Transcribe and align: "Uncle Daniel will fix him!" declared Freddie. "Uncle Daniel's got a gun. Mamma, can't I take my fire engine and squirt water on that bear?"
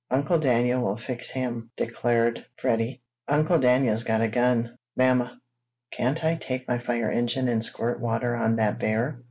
"Uncle 0.09 0.39
Daniel 0.39 0.81
will 0.81 0.97
fix 0.97 1.29
him!" 1.29 1.69
declared 1.77 2.43
Freddie. 2.57 3.03
"Uncle 3.27 3.59
Daniel's 3.59 4.01
got 4.03 4.19
a 4.19 4.27
gun. 4.27 4.75
Mamma, 4.97 5.39
can't 5.93 6.25
I 6.25 6.37
take 6.37 6.67
my 6.67 6.79
fire 6.79 7.11
engine 7.11 7.47
and 7.47 7.63
squirt 7.63 7.99
water 7.99 8.35
on 8.35 8.55
that 8.55 8.79
bear?" 8.79 9.19